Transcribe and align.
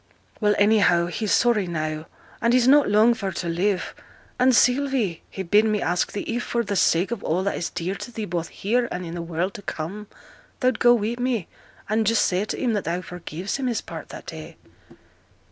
'Well, 0.39 0.55
anyhow 0.57 1.05
he's 1.05 1.31
sorry 1.31 1.67
now; 1.67 2.07
and 2.41 2.53
he's 2.53 2.67
not 2.67 2.89
long 2.89 3.13
for 3.13 3.31
to 3.33 3.47
live. 3.47 3.93
And, 4.39 4.55
Sylvie, 4.55 5.21
he 5.29 5.43
bid 5.43 5.63
me 5.65 5.79
ask 5.79 6.11
thee, 6.13 6.21
if, 6.21 6.41
for 6.41 6.63
the 6.63 6.75
sake 6.75 7.11
of 7.11 7.23
all 7.23 7.43
that 7.43 7.55
is 7.55 7.69
dear 7.69 7.93
to 7.93 8.11
thee 8.11 8.25
both 8.25 8.47
here, 8.47 8.87
and 8.91 9.05
i' 9.05 9.11
th' 9.11 9.19
world 9.21 9.53
to 9.53 9.61
come, 9.61 10.07
thou'd 10.59 10.79
go 10.79 10.95
wi' 10.95 11.17
me, 11.19 11.47
and 11.87 12.07
just 12.07 12.25
say 12.25 12.45
to 12.45 12.57
him 12.57 12.73
that 12.73 12.85
thou 12.85 13.01
forgives 13.01 13.57
him 13.57 13.67
his 13.67 13.81
part 13.81 14.09
that 14.09 14.25
day.' 14.25 14.57